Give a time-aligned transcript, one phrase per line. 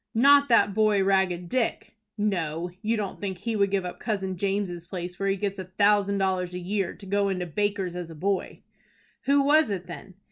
[0.15, 4.87] "Not that boy, Ragged Dick?" "No, you don't think he would give up Cousin James'
[4.87, 8.63] place, where he gets a thousand dollars a year, to go into Baker's as boy?"
[9.25, 10.15] "Who was it, then?"